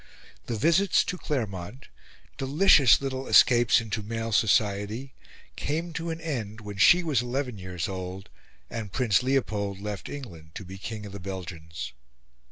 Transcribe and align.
The 0.47 0.55
visits 0.55 1.03
to 1.03 1.15
Claremont 1.19 1.89
delicious 2.35 2.99
little 3.01 3.27
escapes 3.27 3.79
into 3.79 4.01
male 4.01 4.31
society 4.31 5.13
came 5.55 5.93
to 5.93 6.09
an 6.09 6.19
end 6.19 6.59
when 6.59 6.77
she 6.77 7.03
was 7.03 7.21
eleven 7.21 7.59
years 7.59 7.87
old 7.87 8.27
and 8.67 8.91
Prince 8.91 9.21
Leopold 9.21 9.79
left 9.79 10.09
England 10.09 10.55
to 10.55 10.65
be 10.65 10.79
King 10.79 11.05
of 11.05 11.11
the 11.11 11.19
Belgians. 11.19 11.93